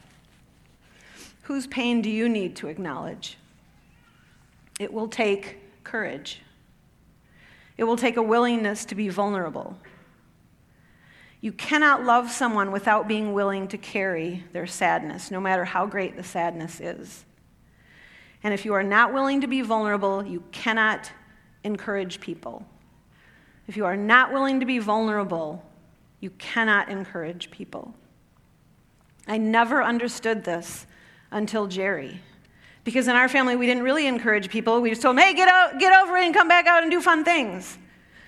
[1.43, 3.37] Whose pain do you need to acknowledge?
[4.79, 6.41] It will take courage.
[7.77, 9.77] It will take a willingness to be vulnerable.
[11.41, 16.17] You cannot love someone without being willing to carry their sadness, no matter how great
[16.17, 17.25] the sadness is.
[18.43, 21.11] And if you are not willing to be vulnerable, you cannot
[21.65, 22.65] encourage people.
[23.71, 25.65] If you are not willing to be vulnerable,
[26.19, 27.95] you cannot encourage people.
[29.29, 30.89] I never understood this
[31.31, 32.21] until Jerry.
[32.83, 34.81] Because in our family, we didn't really encourage people.
[34.81, 36.91] We just told them, hey, get, out, get over it and come back out and
[36.91, 37.79] do fun things.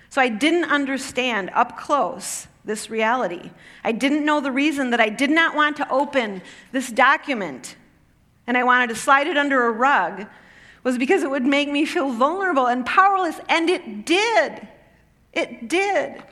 [0.07, 3.51] So I didn't understand up close this reality.
[3.83, 7.75] I didn't know the reason that I did not want to open this document
[8.47, 10.25] and I wanted to slide it under a rug
[10.85, 14.69] was because it would make me feel vulnerable and powerless, and it did.
[15.33, 16.23] It did.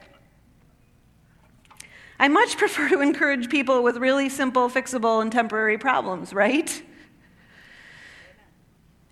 [2.19, 6.83] I much prefer to encourage people with really simple, fixable, and temporary problems, right?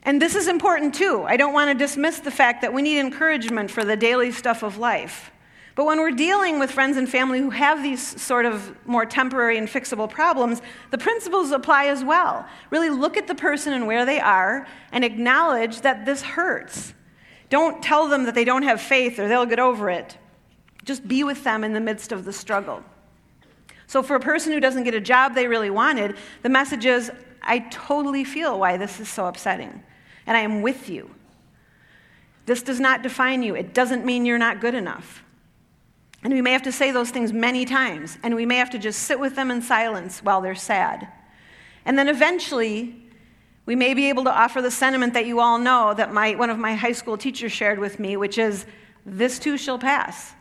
[0.04, 1.24] And this is important too.
[1.28, 4.64] I don't want to dismiss the fact that we need encouragement for the daily stuff
[4.64, 5.32] of life.
[5.76, 9.58] But when we're dealing with friends and family who have these sort of more temporary
[9.58, 12.46] and fixable problems, the principles apply as well.
[12.70, 16.94] Really look at the person and where they are and acknowledge that this hurts.
[17.50, 20.18] Don't tell them that they don't have faith or they'll get over it.
[20.86, 22.84] Just be with them in the midst of the struggle.
[23.88, 27.12] So, for a person who doesn't get a job they really wanted, the message is
[27.42, 29.84] I totally feel why this is so upsetting,
[30.28, 31.10] and I am with you.
[32.46, 35.24] This does not define you, it doesn't mean you're not good enough.
[36.22, 38.80] And we may have to say those things many times, and we may have to
[38.80, 41.08] just sit with them in silence while they're sad.
[41.86, 43.09] And then eventually,
[43.70, 46.50] we may be able to offer the sentiment that you all know that my, one
[46.50, 48.66] of my high school teachers shared with me, which is,
[49.06, 50.34] This too shall pass.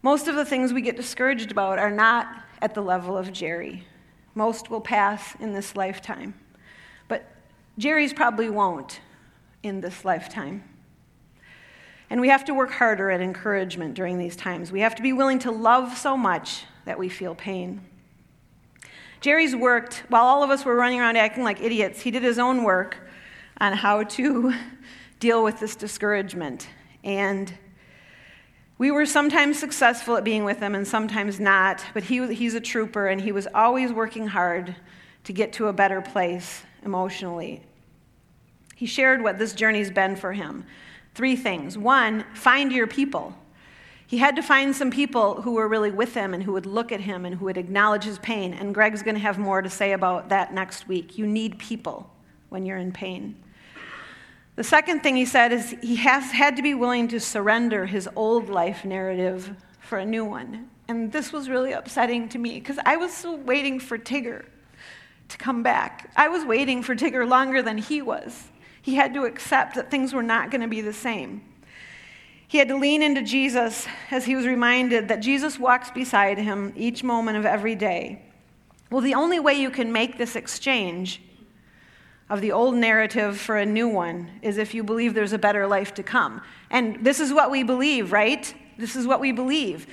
[0.00, 2.28] Most of the things we get discouraged about are not
[2.62, 3.86] at the level of Jerry.
[4.34, 6.32] Most will pass in this lifetime.
[7.06, 7.30] But
[7.76, 9.02] Jerry's probably won't
[9.62, 10.64] in this lifetime.
[12.08, 14.72] And we have to work harder at encouragement during these times.
[14.72, 17.82] We have to be willing to love so much that we feel pain.
[19.20, 22.38] Jerry's worked, while all of us were running around acting like idiots, he did his
[22.38, 22.96] own work
[23.60, 24.54] on how to
[25.20, 26.68] deal with this discouragement.
[27.04, 27.52] And
[28.78, 32.60] we were sometimes successful at being with him and sometimes not, but he, he's a
[32.60, 34.74] trooper and he was always working hard
[35.24, 37.62] to get to a better place emotionally.
[38.74, 40.64] He shared what this journey's been for him.
[41.14, 41.76] Three things.
[41.76, 43.34] One, find your people.
[44.10, 46.90] He had to find some people who were really with him and who would look
[46.90, 48.52] at him and who would acknowledge his pain.
[48.52, 51.16] And Greg's going to have more to say about that next week.
[51.16, 52.10] You need people
[52.48, 53.36] when you're in pain.
[54.56, 58.08] The second thing he said is he has had to be willing to surrender his
[58.16, 60.68] old life narrative for a new one.
[60.88, 64.44] And this was really upsetting to me because I was still waiting for Tigger
[65.28, 66.10] to come back.
[66.16, 68.48] I was waiting for Tigger longer than he was.
[68.82, 71.42] He had to accept that things were not going to be the same.
[72.50, 76.72] He had to lean into Jesus as he was reminded that Jesus walks beside him
[76.74, 78.22] each moment of every day.
[78.90, 81.22] Well, the only way you can make this exchange
[82.28, 85.68] of the old narrative for a new one is if you believe there's a better
[85.68, 86.42] life to come.
[86.70, 88.52] And this is what we believe, right?
[88.76, 89.86] This is what we believe.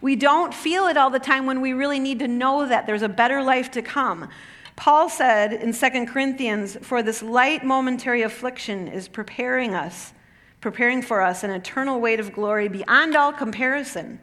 [0.00, 3.02] We don't feel it all the time when we really need to know that there's
[3.02, 4.28] a better life to come.
[4.76, 10.12] Paul said in 2 Corinthians, For this light momentary affliction is preparing us,
[10.64, 14.18] preparing for us an eternal weight of glory beyond all comparison,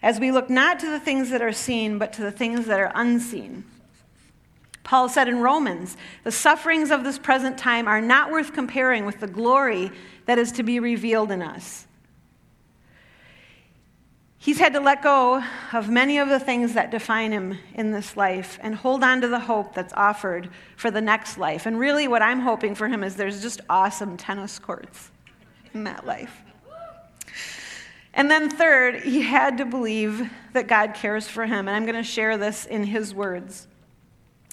[0.00, 2.78] as we look not to the things that are seen, but to the things that
[2.78, 3.64] are unseen.
[4.84, 9.18] Paul said in Romans, The sufferings of this present time are not worth comparing with
[9.18, 9.90] the glory
[10.26, 11.88] that is to be revealed in us.
[14.38, 18.16] He's had to let go of many of the things that define him in this
[18.16, 21.66] life and hold on to the hope that's offered for the next life.
[21.66, 25.10] And really, what I'm hoping for him is there's just awesome tennis courts
[25.76, 26.42] in that life.
[28.14, 31.68] And then, third, he had to believe that God cares for him.
[31.68, 33.68] And I'm going to share this in his words.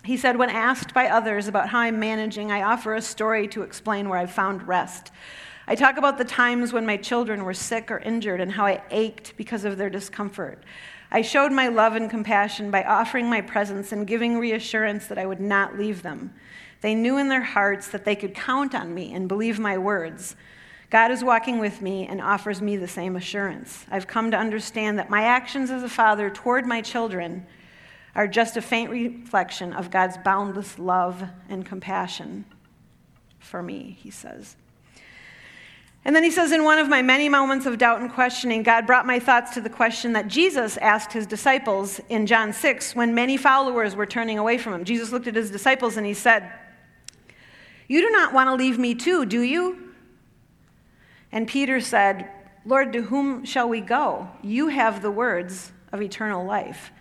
[0.03, 3.61] He said, When asked by others about how I'm managing, I offer a story to
[3.61, 5.11] explain where I've found rest.
[5.65, 8.83] I talk about the times when my children were sick or injured and how I
[8.91, 10.61] ached because of their discomfort.
[11.09, 15.25] I showed my love and compassion by offering my presence and giving reassurance that I
[15.25, 16.33] would not leave them.
[16.81, 20.35] They knew in their hearts that they could count on me and believe my words.
[20.93, 23.83] God is walking with me and offers me the same assurance.
[23.89, 27.47] I've come to understand that my actions as a father toward my children
[28.13, 32.45] are just a faint reflection of God's boundless love and compassion
[33.39, 34.55] for me, he says.
[36.05, 38.85] And then he says, In one of my many moments of doubt and questioning, God
[38.85, 43.15] brought my thoughts to the question that Jesus asked his disciples in John 6 when
[43.15, 44.83] many followers were turning away from him.
[44.83, 46.51] Jesus looked at his disciples and he said,
[47.87, 49.92] You do not want to leave me too, do you?
[51.33, 52.29] And Peter said,
[52.63, 54.29] Lord, to whom shall we go?
[54.43, 56.91] You have the words of eternal life.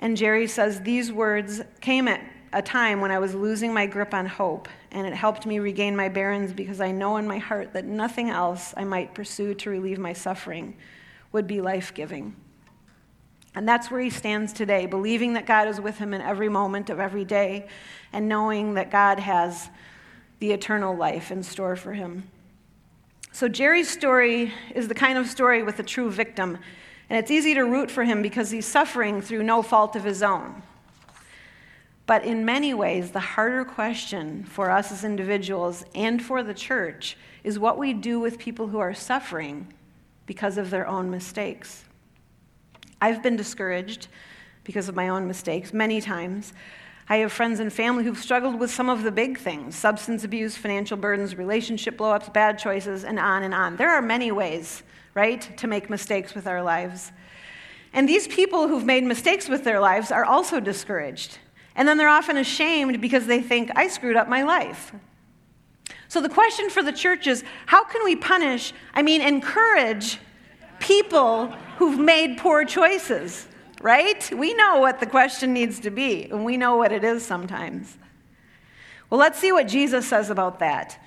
[0.00, 2.20] And Jerry says, These words came at
[2.52, 5.94] a time when I was losing my grip on hope and it helped me regain
[5.94, 9.70] my bearings because I know in my heart that nothing else I might pursue to
[9.70, 10.76] relieve my suffering
[11.30, 12.34] would be life giving.
[13.54, 16.90] And that's where he stands today, believing that God is with him in every moment
[16.90, 17.68] of every day
[18.12, 19.70] and knowing that God has
[20.40, 22.24] the eternal life in store for him.
[23.34, 26.58] So, Jerry's story is the kind of story with a true victim,
[27.08, 30.22] and it's easy to root for him because he's suffering through no fault of his
[30.22, 30.62] own.
[32.04, 37.16] But in many ways, the harder question for us as individuals and for the church
[37.42, 39.72] is what we do with people who are suffering
[40.26, 41.84] because of their own mistakes.
[43.00, 44.08] I've been discouraged
[44.62, 46.52] because of my own mistakes many times.
[47.08, 50.56] I have friends and family who've struggled with some of the big things substance abuse,
[50.56, 53.76] financial burdens, relationship blowups, bad choices, and on and on.
[53.76, 54.82] There are many ways,
[55.14, 57.12] right, to make mistakes with our lives.
[57.92, 61.38] And these people who've made mistakes with their lives are also discouraged.
[61.74, 64.92] And then they're often ashamed because they think, I screwed up my life.
[66.08, 70.18] So the question for the church is how can we punish, I mean, encourage
[70.78, 71.46] people
[71.78, 73.48] who've made poor choices,
[73.82, 74.30] right?
[74.32, 77.98] We know what the question needs to be, and we know what it is sometimes.
[79.10, 80.98] Well, let's see what Jesus says about that.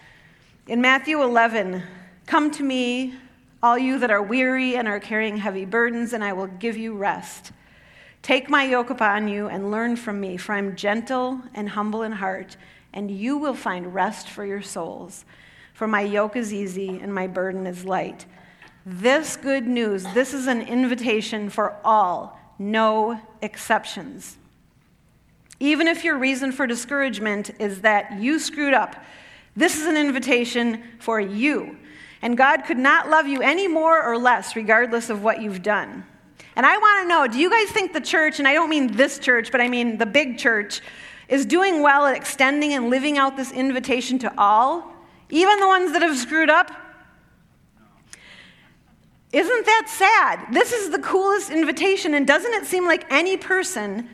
[0.67, 1.81] In Matthew 11,
[2.27, 3.15] come to me,
[3.63, 6.95] all you that are weary and are carrying heavy burdens, and I will give you
[6.95, 7.51] rest.
[8.21, 12.11] Take my yoke upon you and learn from me, for I'm gentle and humble in
[12.11, 12.57] heart,
[12.93, 15.25] and you will find rest for your souls.
[15.73, 18.25] For my yoke is easy and my burden is light.
[18.85, 24.37] This good news, this is an invitation for all, no exceptions.
[25.59, 28.95] Even if your reason for discouragement is that you screwed up,
[29.55, 31.77] this is an invitation for you.
[32.21, 36.03] And God could not love you any more or less, regardless of what you've done.
[36.55, 38.95] And I want to know do you guys think the church, and I don't mean
[38.95, 40.81] this church, but I mean the big church,
[41.27, 44.93] is doing well at extending and living out this invitation to all,
[45.29, 46.71] even the ones that have screwed up?
[49.35, 50.53] Isn't that sad?
[50.53, 54.07] This is the coolest invitation, and doesn't it seem like any person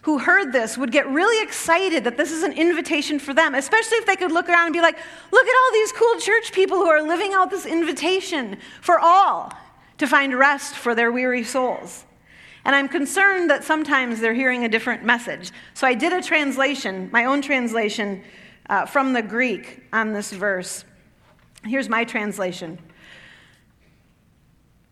[0.00, 3.98] who heard this would get really excited that this is an invitation for them, especially
[3.98, 4.96] if they could look around and be like,
[5.30, 9.52] look at all these cool church people who are living out this invitation for all
[9.98, 12.06] to find rest for their weary souls.
[12.64, 15.50] And I'm concerned that sometimes they're hearing a different message.
[15.74, 18.24] So I did a translation, my own translation
[18.70, 20.86] uh, from the Greek on this verse.
[21.64, 22.78] Here's my translation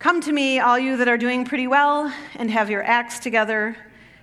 [0.03, 3.77] Come to me, all you that are doing pretty well and have your acts together,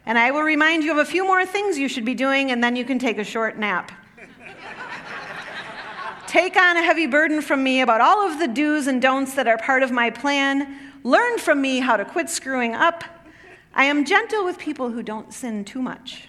[0.06, 2.62] and I will remind you of a few more things you should be doing, and
[2.62, 3.90] then you can take a short nap.
[6.28, 9.48] Take on a heavy burden from me about all of the do's and don'ts that
[9.48, 10.78] are part of my plan.
[11.06, 13.06] Learn from me how to quit screwing up.
[13.74, 16.28] I am gentle with people who don't sin too much.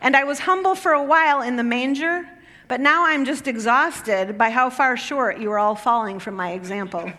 [0.00, 2.26] And I was humble for a while in the manger,
[2.66, 6.52] but now I'm just exhausted by how far short you are all falling from my
[6.52, 7.12] example.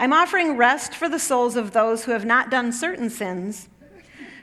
[0.00, 3.68] I'm offering rest for the souls of those who have not done certain sins,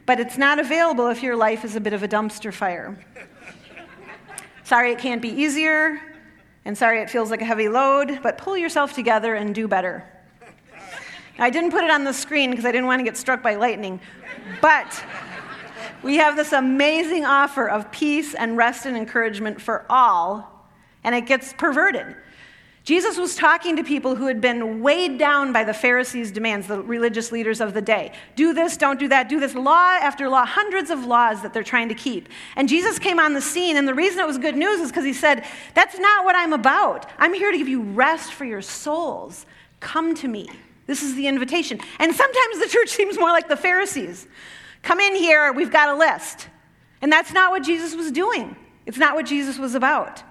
[0.06, 2.96] but it's not available if your life is a bit of a dumpster fire.
[4.64, 6.00] Sorry it can't be easier,
[6.64, 10.08] and sorry it feels like a heavy load, but pull yourself together and do better.
[11.40, 13.56] I didn't put it on the screen because I didn't want to get struck by
[13.56, 14.00] lightning,
[14.62, 15.04] but
[16.04, 20.70] we have this amazing offer of peace and rest and encouragement for all,
[21.04, 22.16] and it gets perverted.
[22.88, 26.82] Jesus was talking to people who had been weighed down by the Pharisees' demands, the
[26.82, 28.14] religious leaders of the day.
[28.38, 31.64] Do this, don't do that, do this, law after law, hundreds of laws that they're
[31.64, 32.30] trying to keep.
[32.56, 35.04] And Jesus came on the scene, and the reason it was good news is because
[35.04, 37.10] he said, That's not what I'm about.
[37.18, 39.46] I'm here to give you rest for your souls.
[39.82, 40.50] Come to me.
[40.86, 41.82] This is the invitation.
[42.00, 44.30] And sometimes the church seems more like the Pharisees.
[44.82, 46.48] Come in here, we've got a list.
[47.02, 50.24] And that's not what Jesus was doing, it's not what Jesus was about.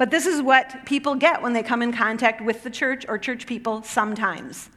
[0.00, 3.18] But this is what people get when they come in contact with the church or
[3.18, 4.70] church people sometimes.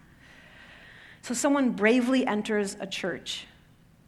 [1.21, 3.47] So someone bravely enters a church,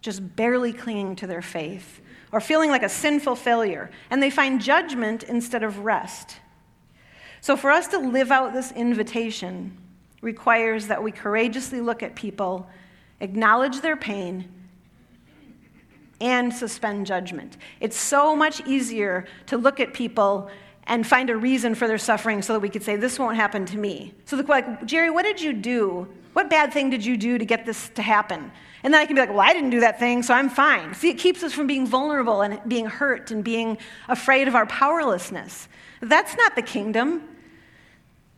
[0.02, 2.02] just barely clinging to their faith,
[2.34, 6.36] or feeling like a sinful failure, and they find judgment instead of rest.
[7.40, 9.78] So for us to live out this invitation
[10.22, 12.68] requires that we courageously look at people,
[13.22, 14.52] acknowledge their pain,
[16.20, 17.56] and suspend judgment.
[17.80, 20.50] It's so much easier to look at people
[20.88, 23.66] and find a reason for their suffering so that we could say, This won't happen
[23.68, 24.14] to me.
[24.26, 26.08] So, the, like, Jerry, what did you do?
[26.34, 28.52] What bad thing did you do to get this to happen?
[28.84, 30.94] And then I can be like, Well, I didn't do that thing, so I'm fine.
[30.94, 33.78] See, it keeps us from being vulnerable and being hurt and being
[34.08, 35.68] afraid of our powerlessness.
[36.02, 37.24] That's not the kingdom.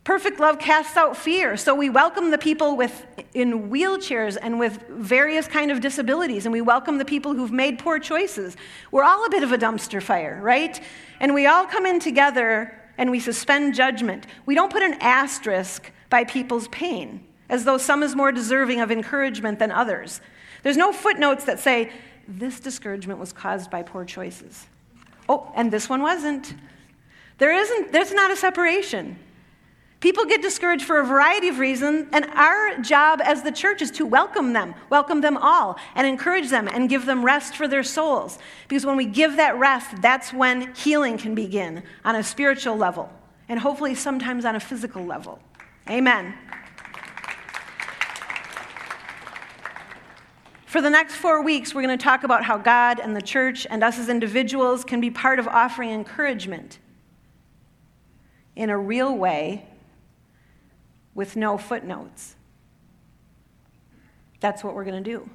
[0.07, 1.57] Perfect love casts out fear.
[1.57, 6.53] So we welcome the people with in wheelchairs and with various kind of disabilities and
[6.53, 8.55] we welcome the people who've made poor choices.
[8.89, 10.81] We're all a bit of a dumpster fire, right?
[11.19, 14.27] And we all come in together and we suspend judgment.
[14.45, 18.91] We don't put an asterisk by people's pain as though some is more deserving of
[18.91, 20.21] encouragement than others.
[20.63, 21.91] There's no footnotes that say
[22.29, 24.67] this discouragement was caused by poor choices.
[25.27, 26.55] Oh, and this one wasn't.
[27.39, 29.19] There isn't there's not a separation.
[29.99, 33.89] People get discouraged for a variety of reasons, and our job as the church is
[33.91, 37.81] to welcome them, welcome them all, and encourage them and give them rest for their
[37.81, 38.37] souls.
[38.67, 43.11] Because when we give that rest, that's when healing can begin on a spiritual level,
[43.49, 45.39] and hopefully sometimes on a physical level.
[45.89, 46.35] Amen.
[50.67, 53.65] For the next four weeks, we're going to talk about how God and the church
[53.67, 56.77] and us as individuals can be part of offering encouragement
[58.55, 59.65] in a real way
[61.17, 62.35] with no footnotes.
[64.39, 65.27] That's what we're going to do.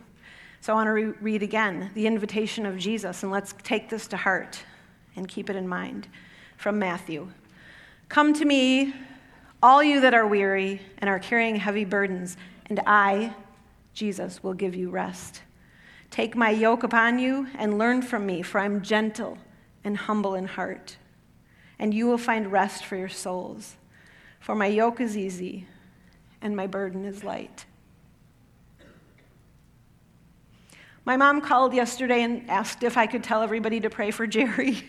[0.61, 4.07] So I want to re- read again the invitation of Jesus, and let's take this
[4.07, 4.63] to heart
[5.17, 6.07] and keep it in mind
[6.57, 7.29] from Matthew.
[8.09, 8.95] Come to me,
[9.61, 13.35] all you that are weary and are carrying heavy burdens, and I,
[13.93, 15.43] Jesus, will give you rest.
[16.13, 19.37] Take my yoke upon you and learn from me, for I'm gentle
[19.83, 20.97] and humble in heart,
[21.81, 23.75] and you will find rest for your souls.
[24.39, 25.67] For my yoke is easy
[26.43, 27.65] and my burden is light.
[31.05, 34.85] My mom called yesterday and asked if I could tell everybody to pray for Jerry.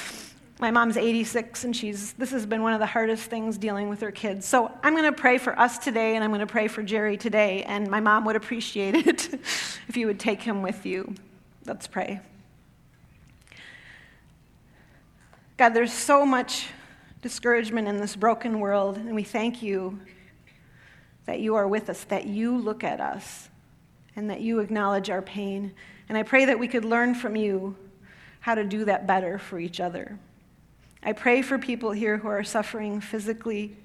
[0.60, 4.00] my mom's 86 and she's this has been one of the hardest things dealing with
[4.00, 4.46] her kids.
[4.46, 7.16] So I'm going to pray for us today and I'm going to pray for Jerry
[7.16, 9.34] today and my mom would appreciate it
[9.88, 11.14] if you would take him with you.
[11.66, 12.20] Let's pray.
[15.56, 16.66] God, there's so much
[17.22, 20.00] discouragement in this broken world, and we thank you
[21.26, 23.48] that you are with us, that you look at us,
[24.16, 25.72] and that you acknowledge our pain.
[26.08, 27.76] And I pray that we could learn from you
[28.40, 30.18] how to do that better for each other.
[31.02, 33.76] I pray for people here who are suffering physically,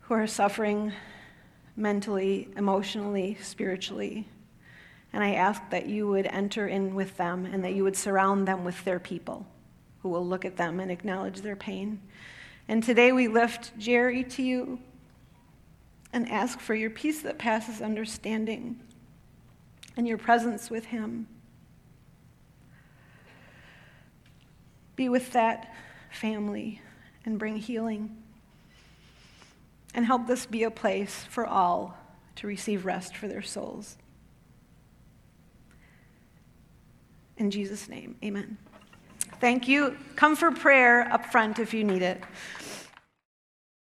[0.00, 0.92] who are suffering
[1.76, 4.28] mentally, emotionally, spiritually.
[5.12, 8.46] And I ask that you would enter in with them and that you would surround
[8.46, 9.46] them with their people
[10.02, 12.00] who will look at them and acknowledge their pain.
[12.68, 14.78] And today we lift Jerry to you.
[16.12, 18.80] And ask for your peace that passes understanding
[19.96, 21.26] and your presence with Him.
[24.94, 25.74] Be with that
[26.10, 26.80] family
[27.24, 28.16] and bring healing.
[29.94, 31.96] And help this be a place for all
[32.36, 33.96] to receive rest for their souls.
[37.38, 38.56] In Jesus' name, amen.
[39.40, 39.96] Thank you.
[40.14, 42.22] Come for prayer up front if you need it.